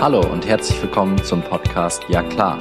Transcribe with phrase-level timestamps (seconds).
[0.00, 2.58] Hallo und herzlich willkommen zum Podcast Ja klar.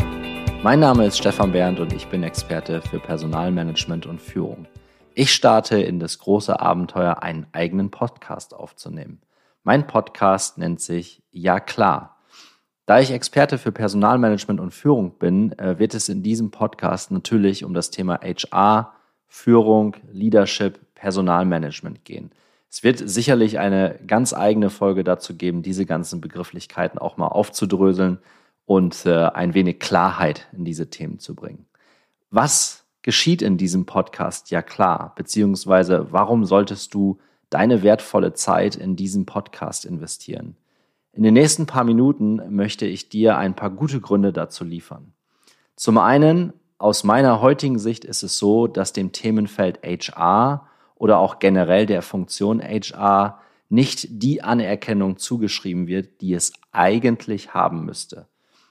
[0.62, 4.68] Mein Name ist Stefan Berndt und ich bin Experte für Personalmanagement und Führung.
[5.14, 9.22] Ich starte in das große Abenteuer, einen eigenen Podcast aufzunehmen.
[9.64, 12.18] Mein Podcast nennt sich Ja klar.
[12.86, 17.64] Da ich Experte für Personalmanagement und Führung bin, äh, wird es in diesem Podcast natürlich
[17.64, 18.92] um das Thema HR,
[19.28, 22.32] Führung, Leadership, Personalmanagement gehen.
[22.70, 28.20] Es wird sicherlich eine ganz eigene Folge dazu geben, diese ganzen Begrifflichkeiten auch mal aufzudröseln
[28.66, 31.66] und äh, ein wenig Klarheit in diese Themen zu bringen.
[32.30, 34.52] Was geschieht in diesem Podcast?
[34.52, 37.18] Ja klar, beziehungsweise warum solltest du
[37.50, 40.56] deine wertvolle Zeit in diesen Podcast investieren?
[41.12, 45.14] In den nächsten paar Minuten möchte ich dir ein paar gute Gründe dazu liefern.
[45.76, 50.69] Zum einen, aus meiner heutigen Sicht ist es so, dass dem Themenfeld HR
[51.00, 53.40] oder auch generell der Funktion HR
[53.70, 58.28] nicht die Anerkennung zugeschrieben wird, die es eigentlich haben müsste.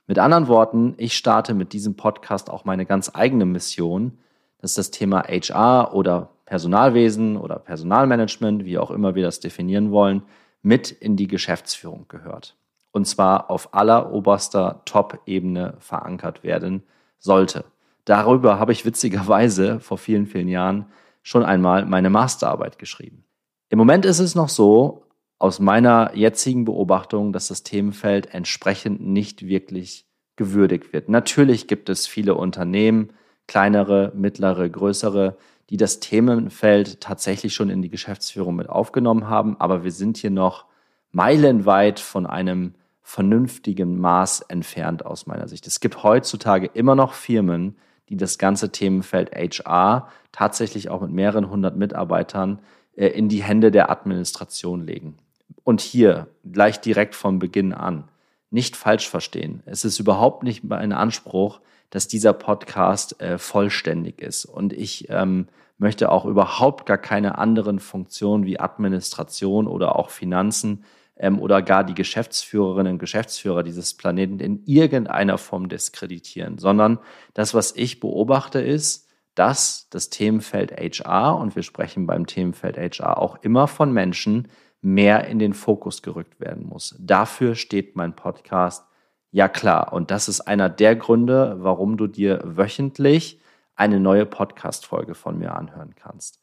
[0.07, 4.19] Mit anderen Worten, ich starte mit diesem Podcast auch meine ganz eigene Mission,
[4.61, 10.23] dass das Thema HR oder Personalwesen oder Personalmanagement, wie auch immer wir das definieren wollen,
[10.63, 12.57] mit in die Geschäftsführung gehört.
[12.91, 16.83] Und zwar auf alleroberster Top-Ebene verankert werden
[17.19, 17.65] sollte.
[18.05, 20.87] Darüber habe ich witzigerweise vor vielen, vielen Jahren
[21.22, 23.24] schon einmal meine Masterarbeit geschrieben.
[23.69, 25.05] Im Moment ist es noch so,
[25.38, 31.08] aus meiner jetzigen Beobachtung, dass das Themenfeld entsprechend nicht wirklich gewürdigt wird.
[31.08, 33.12] Natürlich gibt es viele Unternehmen,
[33.46, 35.36] kleinere, mittlere, größere,
[35.70, 40.30] die das Themenfeld tatsächlich schon in die Geschäftsführung mit aufgenommen haben, aber wir sind hier
[40.30, 40.66] noch
[41.12, 45.66] meilenweit von einem vernünftigen Maß entfernt aus meiner Sicht.
[45.66, 47.77] Es gibt heutzutage immer noch Firmen,
[48.09, 52.61] die das ganze Themenfeld HR tatsächlich auch mit mehreren hundert Mitarbeitern
[52.97, 55.17] äh, in die Hände der Administration legen.
[55.64, 58.05] Und hier gleich direkt von Beginn an.
[58.51, 59.62] Nicht falsch verstehen.
[59.67, 64.45] Es ist überhaupt nicht mein Anspruch, dass dieser Podcast äh, vollständig ist.
[64.46, 65.48] Und ich ähm,
[65.79, 70.85] möchte auch überhaupt gar keine anderen Funktionen wie Administration oder auch Finanzen
[71.18, 76.98] ähm, oder gar die Geschäftsführerinnen und Geschäftsführer dieses Planeten in irgendeiner Form diskreditieren, sondern
[77.34, 83.18] das, was ich beobachte, ist, dass das Themenfeld HR, und wir sprechen beim Themenfeld HR
[83.18, 84.48] auch immer von Menschen,
[84.80, 86.96] mehr in den Fokus gerückt werden muss.
[86.98, 88.84] Dafür steht mein Podcast
[89.30, 89.92] ja klar.
[89.92, 93.40] Und das ist einer der Gründe, warum du dir wöchentlich
[93.74, 96.40] eine neue Podcast-Folge von mir anhören kannst.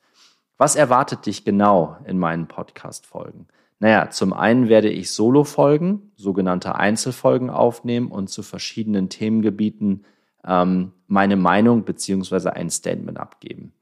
[0.57, 3.47] Was erwartet dich genau in meinen Podcast-Folgen?
[3.85, 10.05] Naja, zum einen werde ich Solo-Folgen, sogenannte Einzelfolgen aufnehmen und zu verschiedenen Themengebieten
[10.43, 13.73] ähm, meine Meinung beziehungsweise ein Statement abgeben.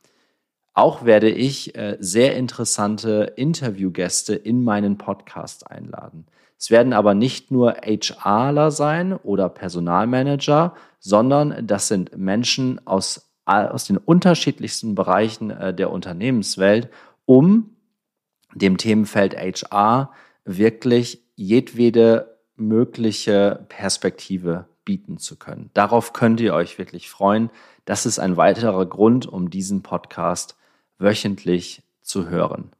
[0.74, 6.26] Auch werde ich äh, sehr interessante Interviewgäste in meinen Podcast einladen.
[6.60, 13.86] Es werden aber nicht nur HRler sein oder Personalmanager, sondern das sind Menschen aus, aus
[13.86, 16.90] den unterschiedlichsten Bereichen äh, der Unternehmenswelt,
[17.24, 17.73] um
[18.56, 20.12] dem Themenfeld HR
[20.46, 25.70] wirklich jedwede mögliche Perspektive bieten zu können.
[25.74, 27.50] Darauf könnt ihr euch wirklich freuen.
[27.86, 30.58] Das ist ein weiterer Grund, um diesen Podcast
[31.00, 32.72] wöchentlich zu hören.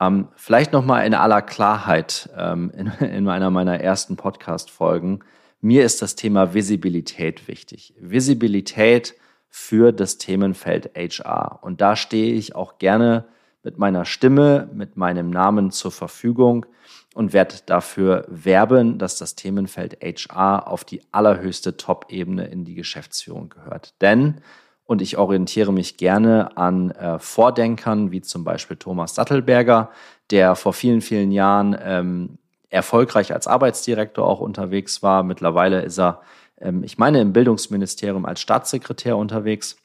[0.00, 5.20] Ähm, vielleicht nochmal in aller Klarheit ähm, in, in einer meiner ersten Podcast-Folgen.
[5.60, 7.94] Mir ist das Thema Visibilität wichtig.
[8.00, 9.14] Visibilität
[9.48, 11.60] für das Themenfeld HR.
[11.62, 13.26] Und da stehe ich auch gerne
[13.62, 16.66] mit meiner Stimme, mit meinem Namen zur Verfügung
[17.14, 23.50] und werde dafür werben, dass das Themenfeld HR auf die allerhöchste Top-Ebene in die Geschäftsführung
[23.50, 23.94] gehört.
[24.00, 24.40] Denn,
[24.84, 29.90] und ich orientiere mich gerne an äh, Vordenkern wie zum Beispiel Thomas Sattelberger,
[30.30, 35.22] der vor vielen, vielen Jahren ähm, erfolgreich als Arbeitsdirektor auch unterwegs war.
[35.22, 36.22] Mittlerweile ist er,
[36.58, 39.76] ähm, ich meine, im Bildungsministerium als Staatssekretär unterwegs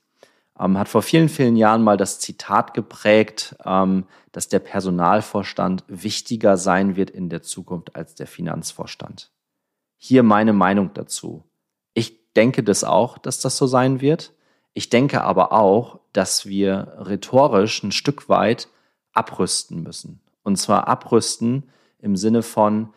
[0.59, 6.57] ähm, hat vor vielen, vielen Jahren mal das Zitat geprägt, ähm, dass der Personalvorstand wichtiger
[6.57, 9.31] sein wird in der Zukunft als der Finanzvorstand.
[9.97, 11.43] Hier meine Meinung dazu.
[11.93, 14.33] Ich denke das auch, dass das so sein wird.
[14.73, 18.69] Ich denke aber auch, dass wir rhetorisch ein Stück weit
[19.11, 20.21] abrüsten müssen.
[20.43, 22.93] Und zwar abrüsten im Sinne von,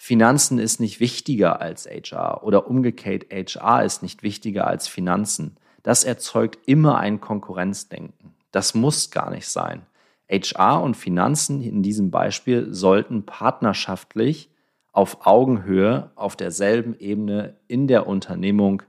[0.00, 5.56] Finanzen ist nicht wichtiger als HR oder umgekehrt, HR ist nicht wichtiger als Finanzen
[5.88, 8.34] das erzeugt immer ein Konkurrenzdenken.
[8.50, 9.86] Das muss gar nicht sein.
[10.30, 14.50] HR und Finanzen in diesem Beispiel sollten partnerschaftlich
[14.92, 18.82] auf Augenhöhe auf derselben Ebene in der Unternehmung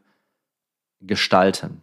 [0.99, 1.81] gestalten.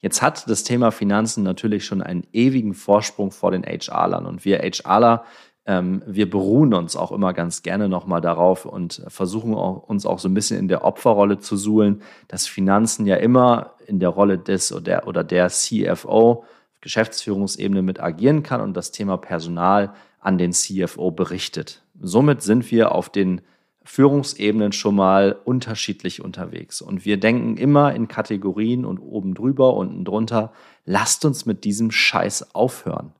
[0.00, 4.58] Jetzt hat das Thema Finanzen natürlich schon einen ewigen Vorsprung vor den HRlern und wir
[4.58, 5.24] HRler
[5.66, 10.20] ähm, wir beruhen uns auch immer ganz gerne nochmal darauf und versuchen auch, uns auch
[10.20, 14.38] so ein bisschen in der Opferrolle zu suhlen, dass Finanzen ja immer in der Rolle
[14.38, 16.44] des oder der, oder der CFO,
[16.80, 21.82] Geschäftsführungsebene mit agieren kann und das Thema Personal an den CFO berichtet.
[22.00, 23.40] Somit sind wir auf den
[23.82, 26.80] Führungsebenen schon mal unterschiedlich unterwegs.
[26.80, 30.52] Und wir denken immer in Kategorien und oben drüber, unten drunter.
[30.84, 33.12] Lasst uns mit diesem Scheiß aufhören.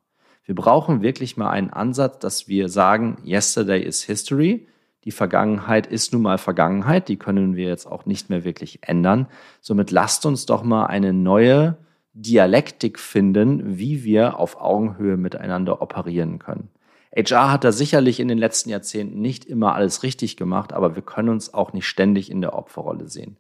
[0.46, 4.68] Wir brauchen wirklich mal einen Ansatz, dass wir sagen, yesterday is history.
[5.04, 7.08] Die Vergangenheit ist nun mal Vergangenheit.
[7.08, 9.26] Die können wir jetzt auch nicht mehr wirklich ändern.
[9.60, 11.76] Somit lasst uns doch mal eine neue
[12.12, 16.70] Dialektik finden, wie wir auf Augenhöhe miteinander operieren können.
[17.14, 21.02] HR hat da sicherlich in den letzten Jahrzehnten nicht immer alles richtig gemacht, aber wir
[21.02, 23.36] können uns auch nicht ständig in der Opferrolle sehen.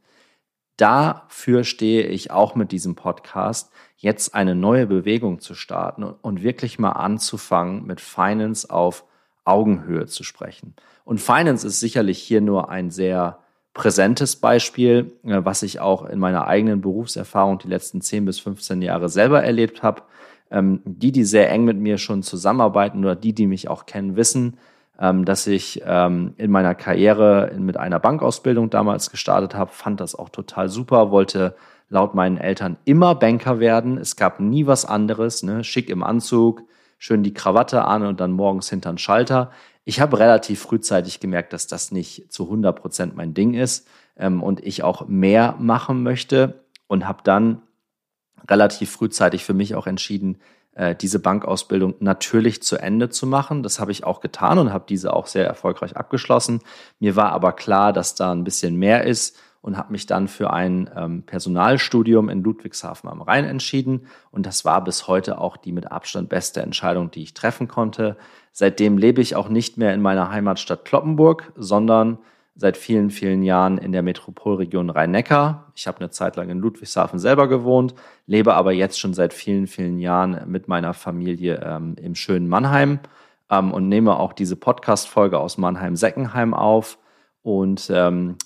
[0.76, 6.78] Dafür stehe ich auch mit diesem Podcast, jetzt eine neue Bewegung zu starten und wirklich
[6.78, 9.04] mal anzufangen, mit Finance auf
[9.44, 10.74] Augenhöhe zu sprechen.
[11.04, 13.38] Und Finance ist sicherlich hier nur ein sehr
[13.72, 18.82] präsentes Beispiel, äh, was ich auch in meiner eigenen Berufserfahrung die letzten 10 bis 15
[18.82, 20.02] Jahre selber erlebt habe.
[20.50, 24.16] Ähm, die, die sehr eng mit mir schon zusammenarbeiten oder die, die mich auch kennen,
[24.16, 24.58] wissen,
[24.98, 30.30] dass ich ähm, in meiner Karriere mit einer Bankausbildung damals gestartet habe, fand das auch
[30.30, 31.54] total super, wollte
[31.88, 33.98] laut meinen Eltern immer Banker werden.
[33.98, 35.64] Es gab nie was anderes, ne?
[35.64, 36.62] schick im Anzug,
[36.98, 39.50] schön die Krawatte an und dann morgens hinter den Schalter.
[39.84, 44.42] Ich habe relativ frühzeitig gemerkt, dass das nicht zu 100 Prozent mein Ding ist ähm,
[44.42, 47.62] und ich auch mehr machen möchte und habe dann
[48.48, 50.38] relativ frühzeitig für mich auch entschieden,
[51.00, 53.62] diese Bankausbildung natürlich zu Ende zu machen.
[53.62, 56.60] Das habe ich auch getan und habe diese auch sehr erfolgreich abgeschlossen.
[57.00, 60.52] Mir war aber klar, dass da ein bisschen mehr ist und habe mich dann für
[60.52, 64.06] ein ähm, Personalstudium in Ludwigshafen am Rhein entschieden.
[64.30, 68.16] Und das war bis heute auch die mit Abstand beste Entscheidung, die ich treffen konnte.
[68.52, 72.18] Seitdem lebe ich auch nicht mehr in meiner Heimatstadt Kloppenburg, sondern
[72.56, 75.70] seit vielen, vielen Jahren in der Metropolregion Rhein-Neckar.
[75.74, 77.94] Ich habe eine Zeit lang in Ludwigshafen selber gewohnt,
[78.26, 83.00] lebe aber jetzt schon seit vielen, vielen Jahren mit meiner Familie ähm, im schönen Mannheim
[83.50, 86.98] ähm, und nehme auch diese Podcast-Folge aus Mannheim-Seckenheim auf.
[87.42, 88.36] Und ähm,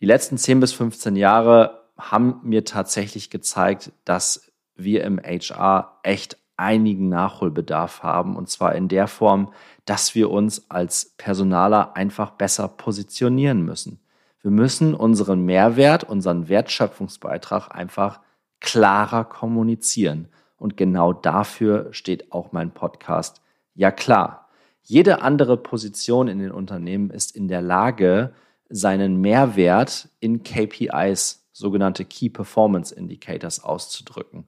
[0.00, 6.36] die letzten 10 bis 15 Jahre haben mir tatsächlich gezeigt, dass wir im HR echt
[6.56, 8.36] einigen Nachholbedarf haben.
[8.36, 9.52] Und zwar in der Form,
[9.84, 14.00] dass wir uns als Personaler einfach besser positionieren müssen.
[14.42, 18.20] Wir müssen unseren Mehrwert, unseren Wertschöpfungsbeitrag einfach
[18.60, 20.28] klarer kommunizieren.
[20.56, 23.42] Und genau dafür steht auch mein Podcast.
[23.74, 24.48] Ja klar,
[24.82, 28.32] jede andere Position in den Unternehmen ist in der Lage,
[28.68, 34.46] seinen Mehrwert in KPIs, sogenannte Key Performance Indicators, auszudrücken.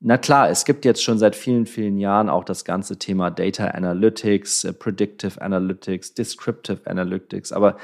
[0.00, 3.66] Na klar, es gibt jetzt schon seit vielen, vielen Jahren auch das ganze Thema Data
[3.66, 7.76] Analytics, äh, Predictive Analytics, Descriptive Analytics, aber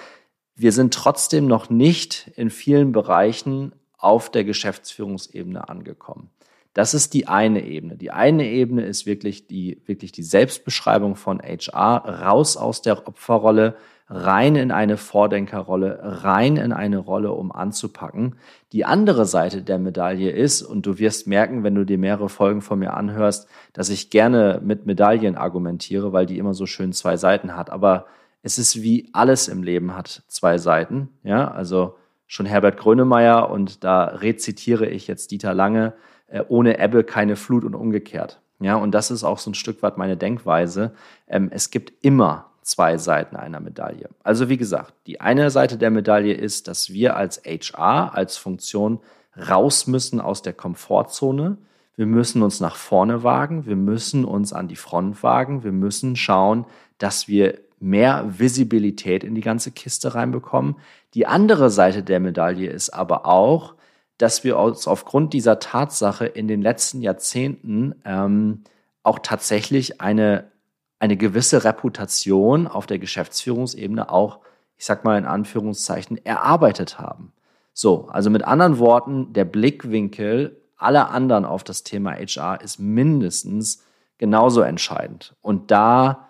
[0.55, 6.31] wir sind trotzdem noch nicht in vielen Bereichen auf der Geschäftsführungsebene angekommen.
[6.72, 7.96] Das ist die eine Ebene.
[7.96, 13.76] Die eine Ebene ist wirklich die, wirklich die Selbstbeschreibung von HR, raus aus der Opferrolle,
[14.06, 18.36] rein in eine Vordenkerrolle, rein in eine Rolle, um anzupacken.
[18.72, 22.60] Die andere Seite der Medaille ist, und du wirst merken, wenn du dir mehrere Folgen
[22.60, 27.16] von mir anhörst, dass ich gerne mit Medaillen argumentiere, weil die immer so schön zwei
[27.16, 27.70] Seiten hat.
[27.70, 28.06] Aber
[28.42, 31.08] es ist wie alles im Leben hat zwei Seiten.
[31.23, 31.96] Ja, also
[32.26, 35.94] schon Herbert Grönemeyer und da rezitiere ich jetzt Dieter Lange,
[36.26, 38.40] äh, ohne Ebbe keine Flut und umgekehrt.
[38.61, 40.92] Ja, und das ist auch so ein Stück weit meine Denkweise.
[41.26, 44.09] Ähm, es gibt immer zwei Seiten einer Medaille.
[44.23, 49.00] Also wie gesagt, die eine Seite der Medaille ist, dass wir als HR, als Funktion
[49.37, 51.59] raus müssen aus der Komfortzone.
[51.97, 56.16] Wir müssen uns nach vorne wagen, wir müssen uns an die Front wagen, wir müssen
[56.16, 56.66] schauen,
[56.99, 60.76] dass wir mehr Visibilität in die ganze Kiste reinbekommen.
[61.12, 63.75] Die andere Seite der Medaille ist aber auch,
[64.18, 68.62] dass wir uns aufgrund dieser Tatsache in den letzten Jahrzehnten ähm,
[69.02, 70.50] auch tatsächlich eine
[70.98, 74.40] eine gewisse Reputation auf der Geschäftsführungsebene auch,
[74.76, 77.32] ich sag mal in Anführungszeichen, erarbeitet haben.
[77.72, 83.82] So, also mit anderen Worten, der Blickwinkel aller anderen auf das Thema HR ist mindestens
[84.18, 85.34] genauso entscheidend.
[85.40, 86.28] Und da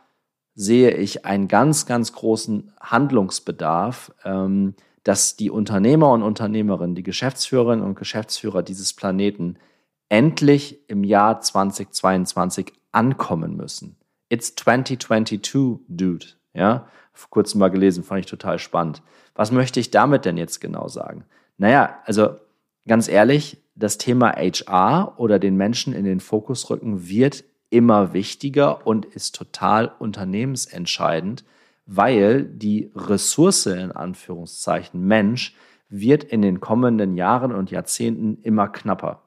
[0.54, 7.84] sehe ich einen ganz, ganz großen Handlungsbedarf, ähm, dass die Unternehmer und Unternehmerinnen, die Geschäftsführerinnen
[7.84, 9.58] und Geschäftsführer dieses Planeten
[10.08, 13.96] endlich im Jahr 2022 ankommen müssen.
[14.28, 16.26] It's 2022, dude.
[16.54, 19.02] Ja, vor kurzem mal gelesen, fand ich total spannend.
[19.34, 21.24] Was möchte ich damit denn jetzt genau sagen?
[21.58, 22.36] Naja, also
[22.86, 28.86] ganz ehrlich, das Thema HR oder den Menschen in den Fokus rücken wird immer wichtiger
[28.86, 31.44] und ist total unternehmensentscheidend,
[31.86, 35.54] weil die Ressource in Anführungszeichen Mensch
[35.88, 39.22] wird in den kommenden Jahren und Jahrzehnten immer knapper.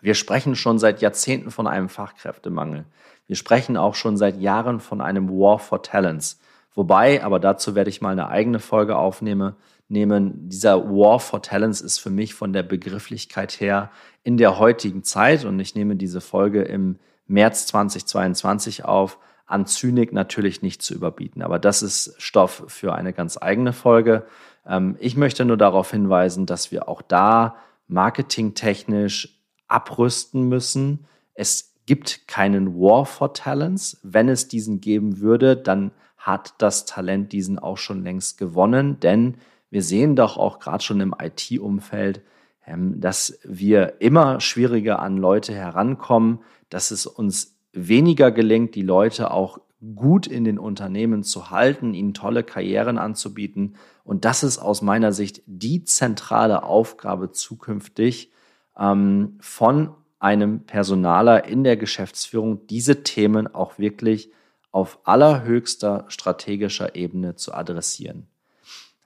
[0.00, 2.84] Wir sprechen schon seit Jahrzehnten von einem Fachkräftemangel.
[3.26, 6.38] Wir sprechen auch schon seit Jahren von einem War for Talents.
[6.74, 9.54] Wobei, aber dazu werde ich mal eine eigene Folge aufnehmen,
[9.88, 13.90] nehmen, dieser War for Talents ist für mich von der Begrifflichkeit her
[14.22, 20.12] in der heutigen Zeit, und ich nehme diese Folge im März 2022 auf, an Zynik
[20.12, 21.42] natürlich nicht zu überbieten.
[21.42, 24.26] Aber das ist Stoff für eine ganz eigene Folge.
[24.66, 27.56] Ähm, ich möchte nur darauf hinweisen, dass wir auch da
[27.86, 31.06] marketingtechnisch abrüsten müssen.
[31.34, 33.98] Es gibt keinen War for Talents.
[34.02, 39.36] Wenn es diesen geben würde, dann hat das Talent diesen auch schon längst gewonnen, denn
[39.70, 42.22] wir sehen doch auch gerade schon im IT-Umfeld,
[42.66, 49.30] ähm, dass wir immer schwieriger an Leute herankommen, dass es uns weniger gelingt, die Leute
[49.30, 49.58] auch
[49.94, 53.76] gut in den Unternehmen zu halten, ihnen tolle Karrieren anzubieten.
[54.04, 58.32] Und das ist aus meiner Sicht die zentrale Aufgabe zukünftig
[58.78, 64.30] ähm, von einem Personaler in der Geschäftsführung, diese Themen auch wirklich
[64.72, 68.26] auf allerhöchster strategischer Ebene zu adressieren.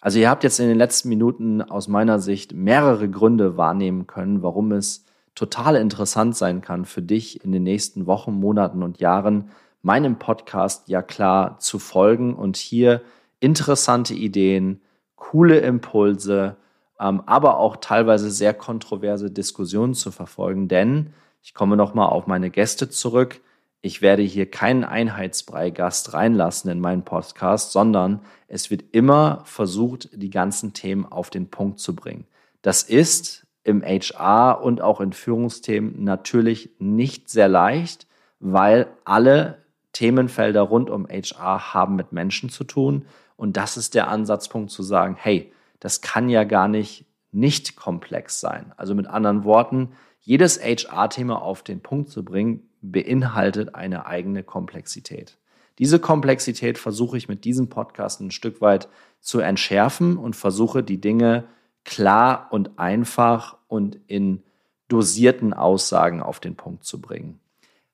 [0.00, 4.42] Also ihr habt jetzt in den letzten Minuten aus meiner Sicht mehrere Gründe wahrnehmen können,
[4.42, 9.50] warum es total interessant sein kann für dich in den nächsten Wochen, Monaten und Jahren
[9.82, 13.02] meinem Podcast ja klar zu folgen und hier
[13.40, 14.80] interessante Ideen,
[15.16, 16.56] coole Impulse,
[17.00, 20.68] aber auch teilweise sehr kontroverse Diskussionen zu verfolgen.
[20.68, 23.40] Denn ich komme nochmal auf meine Gäste zurück
[23.82, 30.30] ich werde hier keinen Einheitsbrei-Gast reinlassen in meinen Podcast, sondern es wird immer versucht, die
[30.30, 32.26] ganzen Themen auf den Punkt zu bringen.
[32.60, 38.06] Das ist im HR und auch in Führungsthemen natürlich nicht sehr leicht,
[38.38, 43.06] weil alle Themenfelder rund um HR haben mit Menschen zu tun.
[43.36, 48.40] Und das ist der Ansatzpunkt zu sagen, hey, das kann ja gar nicht nicht komplex
[48.40, 48.72] sein.
[48.76, 55.38] Also mit anderen Worten, jedes HR-Thema auf den Punkt zu bringen, beinhaltet eine eigene Komplexität.
[55.78, 58.88] Diese Komplexität versuche ich mit diesem Podcast ein Stück weit
[59.20, 61.44] zu entschärfen und versuche die Dinge
[61.84, 64.42] klar und einfach und in
[64.88, 67.40] dosierten Aussagen auf den Punkt zu bringen.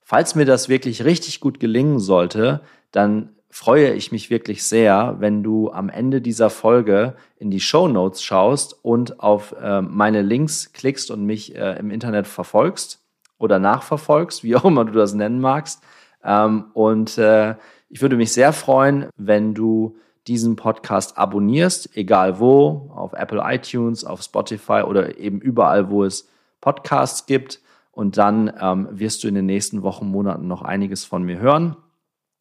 [0.01, 5.43] Falls mir das wirklich richtig gut gelingen sollte, dann freue ich mich wirklich sehr, wenn
[5.43, 10.73] du am Ende dieser Folge in die Show Notes schaust und auf äh, meine Links
[10.73, 13.03] klickst und mich äh, im Internet verfolgst
[13.39, 15.83] oder nachverfolgst, wie auch immer du das nennen magst.
[16.25, 17.55] Ähm, und äh,
[17.89, 24.05] ich würde mich sehr freuen, wenn du diesen Podcast abonnierst, egal wo, auf Apple iTunes,
[24.05, 26.29] auf Spotify oder eben überall, wo es
[26.61, 27.61] Podcasts gibt.
[27.93, 31.77] Und dann ähm, wirst du in den nächsten Wochen, Monaten noch einiges von mir hören.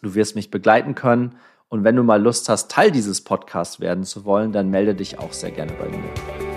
[0.01, 1.35] Du wirst mich begleiten können.
[1.67, 5.19] Und wenn du mal Lust hast, Teil dieses Podcasts werden zu wollen, dann melde dich
[5.19, 6.54] auch sehr gerne bei mir.